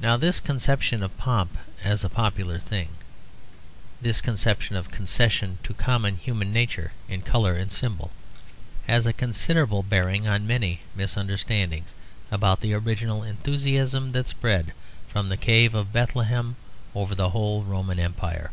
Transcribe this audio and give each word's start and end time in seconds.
Now 0.00 0.16
this 0.16 0.40
conception 0.40 1.04
of 1.04 1.16
pomp 1.16 1.56
as 1.84 2.02
a 2.02 2.08
popular 2.08 2.58
thing, 2.58 2.88
this 4.00 4.20
conception 4.20 4.74
of 4.74 4.88
a 4.88 4.90
concession 4.90 5.58
to 5.62 5.72
common 5.72 6.16
human 6.16 6.52
nature 6.52 6.90
in 7.08 7.22
colour 7.22 7.54
and 7.54 7.70
symbol, 7.70 8.10
has 8.88 9.06
a 9.06 9.12
considerable 9.12 9.84
bearing 9.84 10.26
on 10.26 10.48
many 10.48 10.80
misunderstandings 10.96 11.94
about 12.32 12.60
the 12.60 12.74
original 12.74 13.22
enthusiasm 13.22 14.10
that 14.10 14.26
spread 14.26 14.72
from 15.06 15.28
the 15.28 15.36
cave 15.36 15.76
of 15.76 15.92
Bethlehem 15.92 16.56
over 16.92 17.14
the 17.14 17.30
whole 17.30 17.62
Roman 17.62 18.00
Empire. 18.00 18.50